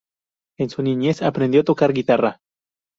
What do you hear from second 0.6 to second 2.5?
su niñez, aprendió a tocar guitarra.